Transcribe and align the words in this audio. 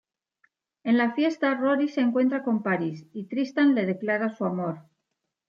En 0.83 0.97
la 0.97 1.13
fiesta, 1.13 1.53
Rory 1.53 1.87
se 1.87 2.01
encuentra 2.01 2.41
con 2.43 2.63
Paris 2.63 3.05
y 3.13 3.27
Tristan 3.27 3.75
le 3.75 3.85
declara 3.85 4.29
su 4.35 4.45
amor. 4.45 4.79